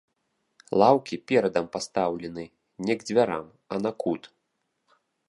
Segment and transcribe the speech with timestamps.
[0.83, 2.45] Лаўкі перадам пастаўлены
[2.87, 3.45] не к дзвярам,
[3.77, 4.23] а на кут.